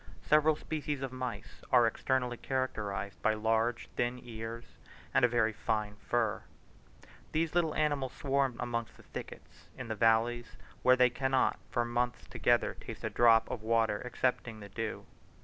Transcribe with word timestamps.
Several 0.23 0.55
species 0.55 1.03
of 1.03 1.11
mice 1.13 1.61
are 1.71 1.85
externally 1.85 2.35
characterized 2.37 3.21
by 3.21 3.35
large 3.35 3.87
thin 3.97 4.19
ears 4.23 4.65
and 5.13 5.23
a 5.23 5.27
very 5.27 5.53
fine 5.53 5.95
fur. 5.97 6.41
These 7.33 7.53
little 7.53 7.75
animals 7.75 8.13
swarm 8.13 8.55
amongst 8.59 8.97
the 8.97 9.03
thickets 9.03 9.67
in 9.77 9.89
the 9.89 9.95
valleys, 9.95 10.57
where 10.81 10.95
they 10.95 11.11
cannot 11.11 11.59
for 11.69 11.85
months 11.85 12.25
together 12.25 12.73
taste 12.79 13.03
a 13.03 13.11
drop 13.11 13.47
of 13.51 13.61
water 13.61 14.01
excepting 14.03 14.59
the 14.59 14.69
dew. 14.69 15.05